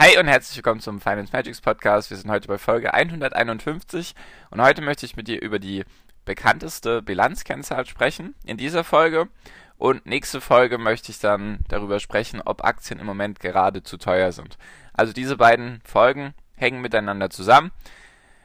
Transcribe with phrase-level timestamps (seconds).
[0.00, 2.10] Hi und herzlich willkommen zum Finance Magics Podcast.
[2.10, 4.14] Wir sind heute bei Folge 151
[4.48, 5.84] und heute möchte ich mit dir über die
[6.24, 9.26] bekannteste Bilanzkennzahl sprechen in dieser Folge.
[9.76, 14.30] Und nächste Folge möchte ich dann darüber sprechen, ob Aktien im Moment gerade zu teuer
[14.30, 14.56] sind.
[14.92, 17.72] Also diese beiden Folgen hängen miteinander zusammen.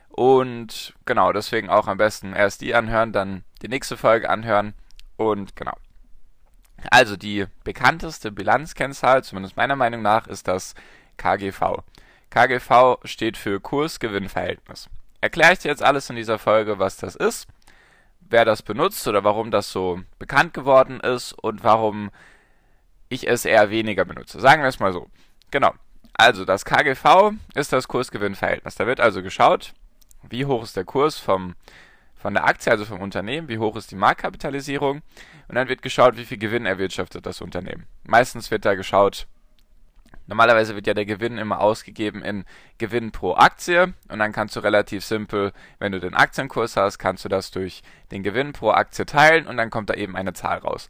[0.10, 4.74] Und genau, deswegen auch am besten erst die anhören, dann die nächste Folge anhören.
[5.18, 5.78] Und genau.
[6.90, 10.74] Also die bekannteste Bilanzkennzahl, zumindest meiner Meinung nach, ist das
[11.18, 11.84] KGV.
[12.30, 14.90] KGV steht für Kurs-Gewinn-Verhältnis.
[15.22, 17.48] Erkläre ich dir jetzt alles in dieser Folge, was das ist,
[18.22, 22.10] wer das benutzt oder warum das so bekannt geworden ist und warum
[23.10, 24.40] ich es eher weniger benutze.
[24.40, 25.08] Sagen wir es mal so.
[25.52, 25.74] Genau.
[26.14, 28.76] Also das KGV ist das Kurs-Gewinn-Verhältnis.
[28.76, 29.74] Da wird also geschaut,
[30.30, 31.56] wie hoch ist der Kurs vom,
[32.16, 35.02] von der Aktie, also vom Unternehmen, wie hoch ist die Marktkapitalisierung
[35.48, 37.86] und dann wird geschaut, wie viel Gewinn erwirtschaftet das Unternehmen.
[38.04, 39.28] Meistens wird da geschaut,
[40.28, 42.46] Normalerweise wird ja der Gewinn immer ausgegeben in
[42.78, 47.26] Gewinn pro Aktie und dann kannst du relativ simpel, wenn du den Aktienkurs hast, kannst
[47.26, 50.60] du das durch den Gewinn pro Aktie teilen und dann kommt da eben eine Zahl
[50.60, 50.88] raus.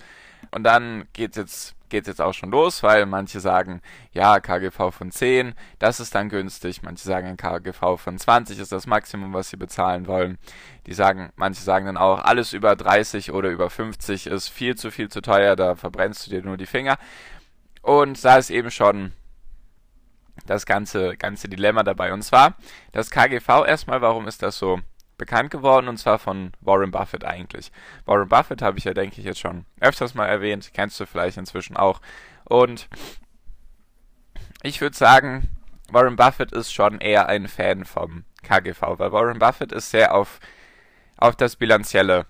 [0.52, 3.80] Und dann geht's jetzt geht's jetzt auch schon los, weil manche sagen,
[4.14, 6.82] ja, KGV von 10, das ist dann günstig.
[6.82, 10.40] Manche sagen, ein KGV von 20 ist das Maximum, was sie bezahlen wollen.
[10.88, 14.90] Die sagen, manche sagen dann auch, alles über 30 oder über 50 ist viel zu
[14.90, 16.98] viel zu teuer, da verbrennst du dir nur die Finger.
[17.84, 19.14] Und da ist eben schon
[20.46, 22.14] das ganze, ganze Dilemma dabei.
[22.14, 22.56] Und zwar
[22.92, 24.80] das KGV erstmal, warum ist das so
[25.18, 25.88] bekannt geworden?
[25.88, 27.72] Und zwar von Warren Buffett eigentlich.
[28.06, 30.72] Warren Buffett habe ich ja, denke ich, jetzt schon öfters mal erwähnt.
[30.74, 32.02] Kennst du vielleicht inzwischen auch.
[32.46, 32.88] Und
[34.62, 35.50] ich würde sagen,
[35.90, 40.40] Warren Buffett ist schon eher ein Fan vom KGV, weil Warren Buffett ist sehr auf,
[41.18, 42.26] auf das Bilanzielle.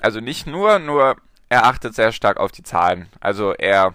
[0.00, 1.16] Also nicht nur, nur
[1.48, 3.08] er achtet sehr stark auf die Zahlen.
[3.20, 3.94] Also er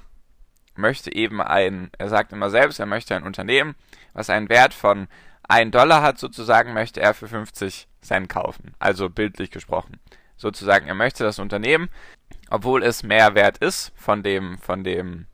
[0.76, 3.76] möchte eben ein, er sagt immer selbst, er möchte ein Unternehmen,
[4.14, 5.08] was einen Wert von
[5.48, 8.74] 1 Dollar hat, sozusagen, möchte er für 50 Cent kaufen.
[8.80, 10.00] Also bildlich gesprochen.
[10.38, 11.90] Sozusagen, er möchte das Unternehmen,
[12.50, 15.28] obwohl es mehr wert ist von dem, von dem,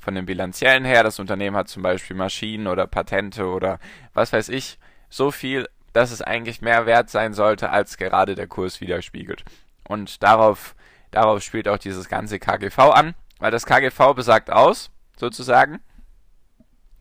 [0.00, 1.02] von dem bilanziellen her.
[1.02, 3.78] Das Unternehmen hat zum Beispiel Maschinen oder Patente oder
[4.14, 4.78] was weiß ich,
[5.10, 9.44] so viel, dass es eigentlich mehr wert sein sollte, als gerade der Kurs widerspiegelt.
[9.86, 10.74] Und darauf,
[11.10, 13.14] darauf spielt auch dieses ganze KGV an.
[13.38, 15.80] Weil das KGV besagt aus, sozusagen,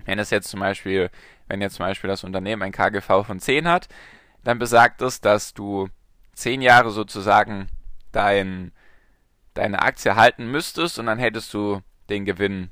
[0.05, 1.09] wenn es jetzt zum Beispiel,
[1.47, 3.87] wenn jetzt zum Beispiel das Unternehmen ein KGV von 10 hat,
[4.43, 5.89] dann besagt es, dass du
[6.33, 7.67] 10 Jahre sozusagen
[8.11, 8.71] dein,
[9.53, 12.71] deine Aktie halten müsstest und dann hättest du den Gewinn,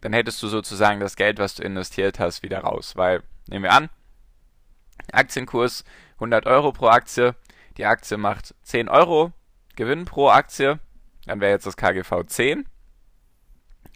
[0.00, 2.94] dann hättest du sozusagen das Geld, was du investiert hast, wieder raus.
[2.96, 3.88] Weil, nehmen wir an,
[5.12, 5.84] Aktienkurs
[6.14, 7.34] 100 Euro pro Aktie,
[7.76, 9.32] die Aktie macht 10 Euro
[9.76, 10.78] Gewinn pro Aktie,
[11.26, 12.66] dann wäre jetzt das KGV 10.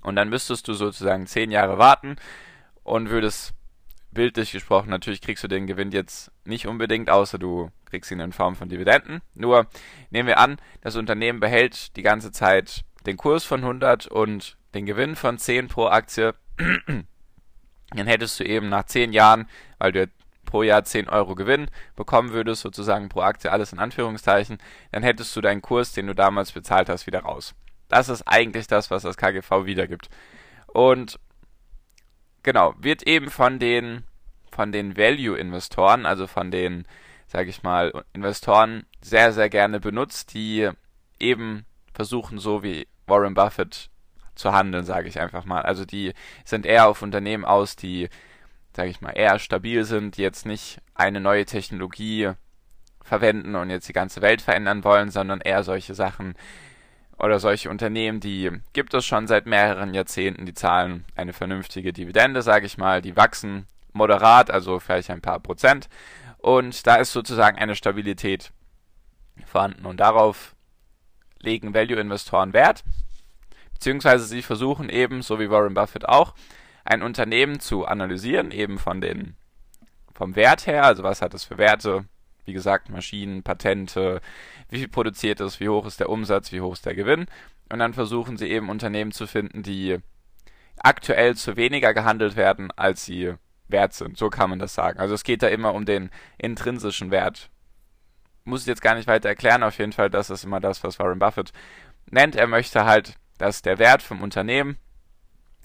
[0.02, 2.16] Und dann müsstest du sozusagen 10 Jahre warten
[2.84, 3.54] und würdest
[4.10, 8.32] bildlich gesprochen, natürlich kriegst du den Gewinn jetzt nicht unbedingt, außer du kriegst ihn in
[8.32, 9.20] Form von Dividenden.
[9.34, 9.66] Nur
[10.10, 14.86] nehmen wir an, das Unternehmen behält die ganze Zeit den Kurs von 100 und den
[14.86, 16.34] Gewinn von 10 pro Aktie.
[16.56, 20.10] Dann hättest du eben nach 10 Jahren, weil du
[20.48, 24.58] pro Jahr 10 Euro Gewinn bekommen würdest, sozusagen pro Aktie, alles in Anführungszeichen,
[24.90, 27.54] dann hättest du deinen Kurs, den du damals bezahlt hast, wieder raus.
[27.88, 30.08] Das ist eigentlich das, was das KGV wiedergibt.
[30.66, 31.20] Und
[32.42, 34.04] genau, wird eben von den,
[34.50, 36.86] von den Value-Investoren, also von den,
[37.26, 40.70] sage ich mal, Investoren sehr, sehr gerne benutzt, die
[41.20, 43.90] eben versuchen, so wie Warren Buffett
[44.34, 45.60] zu handeln, sage ich einfach mal.
[45.60, 48.08] Also die sind eher auf Unternehmen aus, die
[48.74, 52.32] sage ich mal, eher stabil sind, die jetzt nicht eine neue Technologie
[53.02, 56.34] verwenden und jetzt die ganze Welt verändern wollen, sondern eher solche Sachen
[57.18, 62.42] oder solche Unternehmen, die gibt es schon seit mehreren Jahrzehnten, die zahlen eine vernünftige Dividende,
[62.42, 65.88] sage ich mal, die wachsen moderat, also vielleicht ein paar Prozent.
[66.38, 68.52] Und da ist sozusagen eine Stabilität
[69.44, 69.86] vorhanden.
[69.86, 70.54] Und darauf
[71.40, 72.84] legen Value-Investoren Wert,
[73.72, 76.34] beziehungsweise sie versuchen eben, so wie Warren Buffett auch,
[76.88, 79.36] ein Unternehmen zu analysieren, eben von den,
[80.14, 82.06] vom Wert her, also was hat es für Werte,
[82.46, 84.22] wie gesagt, Maschinen, Patente,
[84.70, 87.26] wie viel produziert es, wie hoch ist der Umsatz, wie hoch ist der Gewinn.
[87.70, 89.98] Und dann versuchen sie eben Unternehmen zu finden, die
[90.78, 93.34] aktuell zu weniger gehandelt werden, als sie
[93.68, 94.16] wert sind.
[94.16, 94.98] So kann man das sagen.
[94.98, 96.08] Also es geht da immer um den
[96.38, 97.50] intrinsischen Wert.
[98.44, 100.98] Muss ich jetzt gar nicht weiter erklären, auf jeden Fall, das ist immer das, was
[100.98, 101.52] Warren Buffett
[102.10, 102.34] nennt.
[102.34, 104.78] Er möchte halt, dass der Wert vom Unternehmen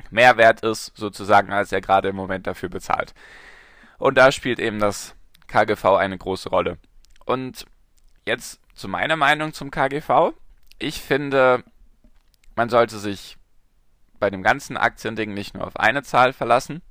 [0.10, 3.14] mehr wert ist, sozusagen, als er gerade im Moment dafür bezahlt.
[3.98, 5.16] Und da spielt eben das
[5.48, 6.78] KGV eine große Rolle.
[7.26, 7.66] Und
[8.26, 10.34] jetzt zu meiner Meinung zum KGV.
[10.80, 11.64] Ich finde,
[12.56, 13.38] man sollte sich
[14.20, 16.82] bei dem ganzen Aktiending nicht nur auf eine Zahl verlassen,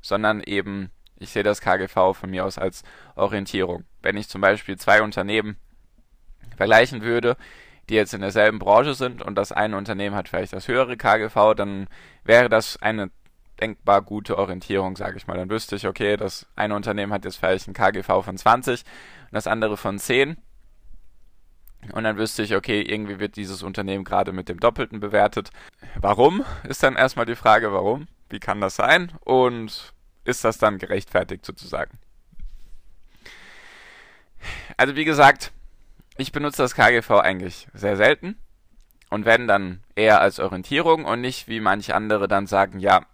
[0.00, 2.82] sondern eben, ich sehe das KGV von mir aus als
[3.14, 3.84] Orientierung.
[4.02, 5.56] Wenn ich zum Beispiel zwei Unternehmen
[6.56, 7.36] vergleichen würde,
[7.88, 11.54] die jetzt in derselben Branche sind und das eine Unternehmen hat vielleicht das höhere KGV,
[11.54, 11.86] dann
[12.24, 13.10] wäre das eine
[13.60, 15.36] denkbar gute Orientierung, sage ich mal.
[15.36, 19.32] Dann wüsste ich, okay, das eine Unternehmen hat jetzt vielleicht ein KGV von 20 und
[19.32, 20.36] das andere von 10.
[21.92, 25.50] Und dann wüsste ich, okay, irgendwie wird dieses Unternehmen gerade mit dem Doppelten bewertet.
[26.00, 26.44] Warum?
[26.66, 28.08] Ist dann erstmal die Frage, warum?
[28.30, 29.12] Wie kann das sein?
[29.20, 29.92] Und
[30.24, 31.98] ist das dann gerechtfertigt sozusagen?
[34.76, 35.52] Also wie gesagt,
[36.16, 38.36] ich benutze das KGV eigentlich sehr selten
[39.10, 43.06] und wenn dann eher als Orientierung und nicht wie manche andere dann sagen, ja,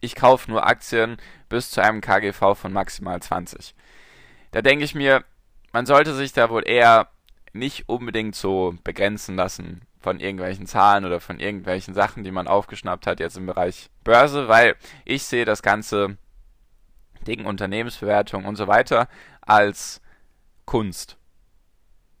[0.00, 1.16] ich kaufe nur Aktien
[1.48, 3.74] bis zu einem KGV von maximal 20.
[4.50, 5.24] Da denke ich mir,
[5.72, 7.08] man sollte sich da wohl eher
[7.52, 13.06] nicht unbedingt so begrenzen lassen von irgendwelchen Zahlen oder von irgendwelchen Sachen, die man aufgeschnappt
[13.06, 16.16] hat jetzt im Bereich Börse, weil ich sehe das ganze
[17.26, 19.08] Ding Unternehmensbewertung und so weiter
[19.40, 20.00] als
[20.64, 21.16] Kunst.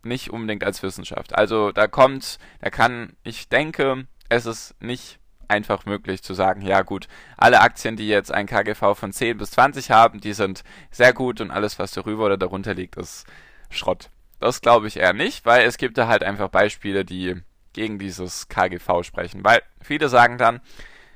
[0.06, 1.34] Nicht unbedingt als Wissenschaft.
[1.34, 5.18] Also da kommt, da kann, ich denke, es ist nicht
[5.48, 9.52] einfach möglich zu sagen, ja gut, alle Aktien, die jetzt ein KGV von 10 bis
[9.52, 13.26] 20 haben, die sind sehr gut und alles, was darüber oder darunter liegt, ist
[13.70, 14.10] Schrott.
[14.40, 17.42] Das glaube ich eher nicht, weil es gibt da halt einfach Beispiele, die
[17.72, 19.44] gegen dieses KGV sprechen.
[19.44, 20.60] Weil viele sagen dann,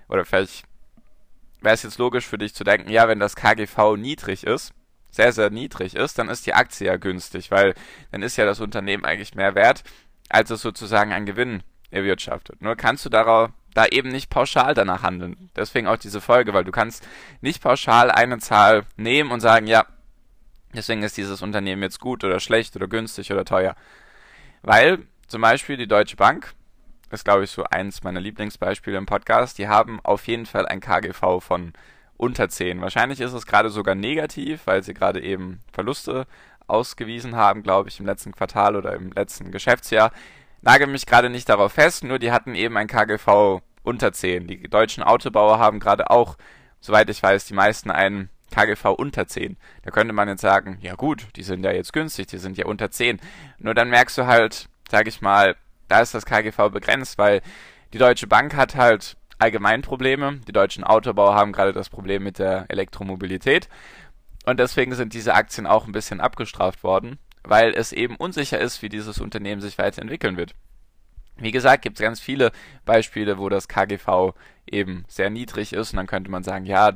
[0.09, 0.65] oder vielleicht
[1.61, 4.73] wäre es jetzt logisch für dich zu denken, ja, wenn das KGV niedrig ist,
[5.11, 7.75] sehr, sehr niedrig ist, dann ist die Aktie ja günstig, weil
[8.13, 9.83] dann ist ja das Unternehmen eigentlich mehr wert,
[10.29, 12.63] als es sozusagen an Gewinn erwirtschaftet.
[12.63, 15.51] Nur kannst du darauf, da eben nicht pauschal danach handeln.
[15.55, 17.07] Deswegen auch diese Folge, weil du kannst
[17.41, 19.87] nicht pauschal eine Zahl nehmen und sagen, ja,
[20.73, 23.75] Deswegen ist dieses Unternehmen jetzt gut oder schlecht oder günstig oder teuer.
[24.63, 26.55] Weil zum Beispiel die Deutsche Bank,
[27.11, 30.81] ist glaube ich so eins meiner Lieblingsbeispiele im Podcast, die haben auf jeden Fall ein
[30.81, 31.73] KGV von
[32.21, 32.83] unter 10.
[32.83, 36.27] Wahrscheinlich ist es gerade sogar negativ, weil sie gerade eben Verluste
[36.67, 40.13] ausgewiesen haben, glaube ich, im letzten Quartal oder im letzten Geschäftsjahr.
[40.61, 44.47] Nagel mich gerade nicht darauf fest, nur die hatten eben ein KGV unter 10.
[44.47, 46.37] Die deutschen Autobauer haben gerade auch,
[46.81, 49.57] soweit ich weiß, die meisten einen KGV unter 10.
[49.83, 52.67] Da könnte man jetzt sagen, ja gut, die sind ja jetzt günstig, die sind ja
[52.67, 53.19] unter 10.
[53.59, 55.57] Nur dann merkst du halt, sag ich mal,
[55.89, 57.41] da ist das KGV begrenzt, weil
[57.95, 60.41] die Deutsche Bank hat halt allgemein Probleme.
[60.47, 63.69] Die deutschen Autobauer haben gerade das Problem mit der Elektromobilität.
[64.47, 68.83] Und deswegen sind diese Aktien auch ein bisschen abgestraft worden, weil es eben unsicher ist,
[68.83, 70.55] wie dieses Unternehmen sich weiterentwickeln wird.
[71.37, 72.53] Wie gesagt, gibt es ganz viele
[72.85, 74.35] Beispiele, wo das KGV
[74.67, 76.93] eben sehr niedrig ist und dann könnte man sagen, ja,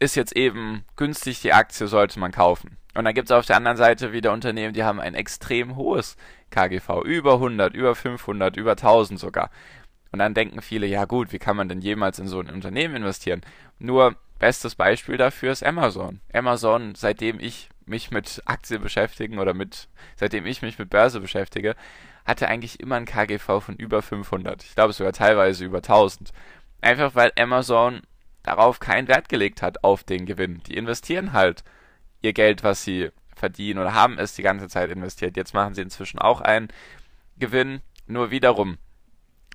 [0.00, 2.76] ist jetzt eben günstig, die Aktie sollte man kaufen.
[2.94, 6.16] Und dann gibt es auf der anderen Seite wieder Unternehmen, die haben ein extrem hohes
[6.50, 9.50] KGV, über 100, über 500, über 1000 sogar.
[10.14, 12.94] Und dann denken viele, ja gut, wie kann man denn jemals in so ein Unternehmen
[12.94, 13.40] investieren?
[13.80, 16.20] Nur bestes Beispiel dafür ist Amazon.
[16.32, 21.74] Amazon, seitdem ich mich mit Aktien beschäftigen oder mit, seitdem ich mich mit Börse beschäftige,
[22.24, 24.62] hatte eigentlich immer ein KGV von über 500.
[24.62, 26.30] Ich glaube sogar teilweise über 1000.
[26.80, 28.02] Einfach weil Amazon
[28.44, 30.62] darauf keinen Wert gelegt hat auf den Gewinn.
[30.68, 31.64] Die investieren halt
[32.22, 35.36] ihr Geld, was sie verdienen oder haben es die ganze Zeit investiert.
[35.36, 36.68] Jetzt machen sie inzwischen auch einen
[37.36, 37.80] Gewinn.
[38.06, 38.78] Nur wiederum,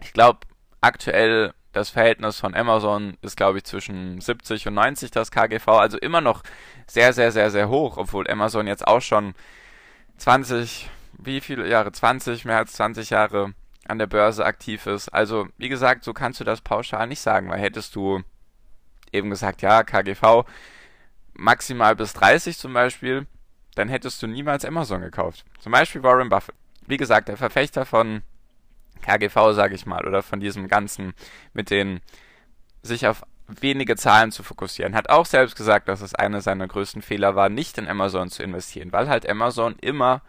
[0.02, 0.40] ich glaube,
[0.82, 5.98] aktuell das Verhältnis von Amazon ist, glaube ich, zwischen 70 und 90 das KGV, also
[5.98, 6.44] immer noch
[6.88, 9.36] sehr, sehr, sehr, sehr hoch, obwohl Amazon jetzt auch schon
[10.18, 11.92] 20, wie viele Jahre?
[11.92, 13.54] 20, mehr als 20 Jahre
[13.88, 15.10] an der Börse aktiv ist.
[15.10, 18.24] Also, wie gesagt, so kannst du das pauschal nicht sagen, weil hättest du
[19.12, 20.46] eben gesagt, ja, KGV
[21.34, 23.28] maximal bis 30 zum Beispiel,
[23.76, 25.46] dann hättest du niemals Amazon gekauft.
[25.60, 26.56] Zum Beispiel Warren Buffett.
[26.86, 28.24] Wie gesagt, der Verfechter von
[29.02, 31.14] KGV, sage ich mal, oder von diesem Ganzen
[31.54, 32.02] mit den
[32.82, 34.96] sich auf wenige Zahlen zu fokussieren.
[34.96, 38.44] Hat auch selbst gesagt, dass es einer seiner größten Fehler war, nicht in Amazon zu
[38.44, 40.22] investieren, weil halt Amazon immer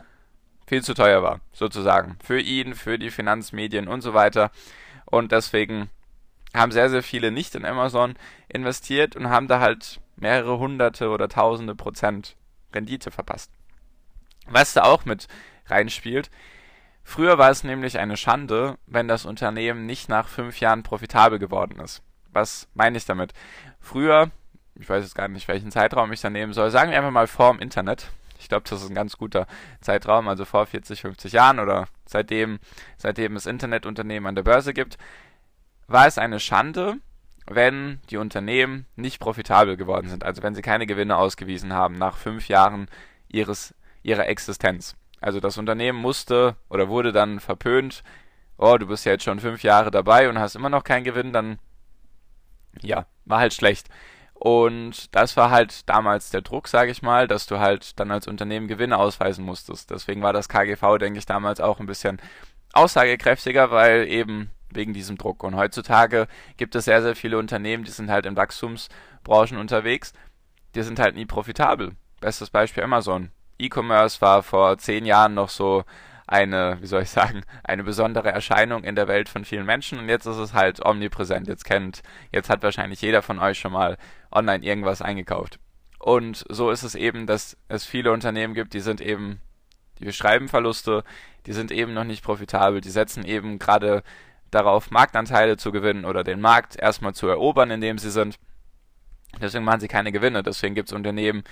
[0.66, 2.16] viel zu teuer war, sozusagen.
[2.22, 4.50] Für ihn, für die Finanzmedien und so weiter.
[5.04, 5.90] Und deswegen
[6.54, 8.14] haben sehr, sehr viele nicht in Amazon
[8.48, 12.36] investiert und haben da halt mehrere hunderte oder tausende Prozent
[12.72, 13.50] Rendite verpasst.
[14.48, 15.28] Was da auch mit
[15.66, 16.30] reinspielt,
[17.10, 21.80] früher war es nämlich eine Schande, wenn das Unternehmen nicht nach fünf Jahren profitabel geworden
[21.80, 22.02] ist.
[22.32, 23.32] Was meine ich damit?
[23.80, 24.30] Früher,
[24.76, 27.26] ich weiß jetzt gar nicht, welchen Zeitraum ich da nehmen soll, sagen wir einfach mal
[27.26, 28.10] vor dem Internet.
[28.38, 29.46] Ich glaube, das ist ein ganz guter
[29.80, 32.60] Zeitraum, also vor 40, 50 Jahren oder seitdem,
[32.96, 34.96] seitdem es Internetunternehmen an der Börse gibt,
[35.88, 36.94] war es eine Schande,
[37.46, 42.16] wenn die Unternehmen nicht profitabel geworden sind, also wenn sie keine Gewinne ausgewiesen haben nach
[42.16, 42.88] fünf Jahren
[43.28, 44.96] ihres, ihrer Existenz.
[45.20, 48.02] Also das Unternehmen musste oder wurde dann verpönt,
[48.56, 51.32] oh, du bist ja jetzt schon fünf Jahre dabei und hast immer noch keinen Gewinn,
[51.32, 51.58] dann
[52.80, 53.88] ja, war halt schlecht.
[54.34, 58.26] Und das war halt damals der Druck, sage ich mal, dass du halt dann als
[58.26, 59.90] Unternehmen Gewinne ausweisen musstest.
[59.90, 62.20] Deswegen war das KGV, denke ich, damals auch ein bisschen
[62.72, 65.42] aussagekräftiger, weil eben wegen diesem Druck.
[65.42, 70.14] Und heutzutage gibt es sehr, sehr viele Unternehmen, die sind halt in Wachstumsbranchen unterwegs,
[70.74, 71.92] die sind halt nie profitabel.
[72.20, 73.30] Bestes Beispiel Amazon.
[73.64, 75.84] E-Commerce war vor zehn Jahren noch so
[76.26, 80.08] eine, wie soll ich sagen, eine besondere Erscheinung in der Welt von vielen Menschen und
[80.08, 81.48] jetzt ist es halt omnipräsent.
[81.48, 82.02] Jetzt kennt,
[82.32, 83.98] jetzt hat wahrscheinlich jeder von euch schon mal
[84.30, 85.58] online irgendwas eingekauft.
[85.98, 89.40] Und so ist es eben, dass es viele Unternehmen gibt, die sind eben,
[89.98, 91.04] die schreiben Verluste,
[91.46, 94.02] die sind eben noch nicht profitabel, die setzen eben gerade
[94.50, 98.38] darauf, Marktanteile zu gewinnen oder den Markt erstmal zu erobern, in dem sie sind.
[99.40, 100.42] Deswegen machen sie keine Gewinne.
[100.42, 101.44] Deswegen gibt es Unternehmen,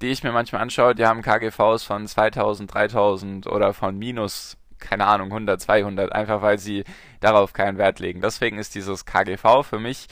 [0.00, 5.06] die ich mir manchmal anschaue, die haben KGVs von 2000, 3000 oder von minus, keine
[5.06, 6.84] Ahnung, 100, 200, einfach weil sie
[7.20, 8.20] darauf keinen Wert legen.
[8.20, 10.08] Deswegen ist dieses KGV für mich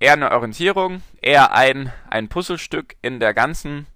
[0.00, 3.86] eher eine Orientierung, eher ein, ein Puzzlestück in der ganzen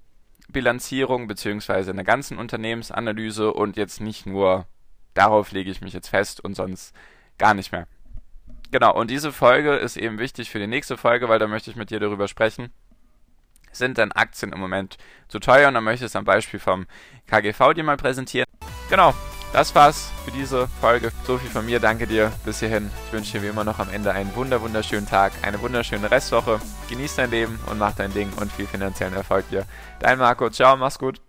[0.48, 4.66] Bilanzierung beziehungsweise in der ganzen Unternehmensanalyse und jetzt nicht nur
[5.14, 6.94] darauf lege ich mich jetzt fest und sonst
[7.38, 7.88] gar nicht mehr.
[8.70, 11.76] Genau, und diese Folge ist eben wichtig für die nächste Folge, weil da möchte ich
[11.76, 12.72] mit dir darüber sprechen.
[13.78, 14.96] Sind denn Aktien im Moment
[15.28, 15.68] zu teuer?
[15.68, 16.86] Und dann möchte ich es am Beispiel vom
[17.26, 18.46] KGV dir mal präsentieren.
[18.88, 19.14] Genau,
[19.52, 21.10] das war's für diese Folge.
[21.24, 21.80] So viel von mir.
[21.80, 22.90] Danke dir bis hierhin.
[23.06, 26.60] Ich wünsche dir wie immer noch am Ende einen wunder wunderschönen Tag, eine wunderschöne Restwoche.
[26.88, 29.64] Genieß dein Leben und mach dein Ding und viel finanziellen Erfolg dir.
[30.00, 30.50] Dein Marco.
[30.50, 31.20] Ciao, mach's gut.